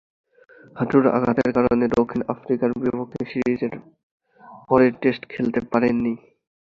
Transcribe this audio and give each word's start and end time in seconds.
হাঁটুর 0.75 1.05
আঘাতের 1.17 1.49
কারণে 1.57 1.85
দক্ষিণ 1.97 2.21
আফ্রিকার 2.33 2.69
বিপক্ষে 2.75 3.21
সিরিজের 3.31 3.73
পরের 4.69 4.93
টেস্টে 5.01 5.27
খেলতে 5.33 5.59
পারেননি। 5.71 6.13